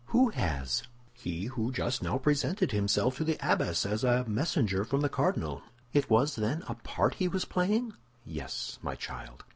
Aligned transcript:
"Who 0.05 0.29
has?" 0.29 0.81
"He 1.13 1.43
who 1.45 1.71
just 1.71 2.01
now 2.01 2.17
presented 2.17 2.71
himself 2.71 3.17
to 3.17 3.23
the 3.23 3.37
abbess 3.39 3.85
as 3.85 4.03
a 4.03 4.25
messenger 4.27 4.83
from 4.83 5.01
the 5.01 5.09
cardinal." 5.09 5.61
"It 5.93 6.09
was, 6.09 6.35
then, 6.37 6.63
a 6.67 6.73
part 6.73 7.13
he 7.13 7.27
was 7.27 7.45
playing?" 7.45 7.93
"Yes, 8.25 8.79
my 8.81 8.95
child." 8.95 9.45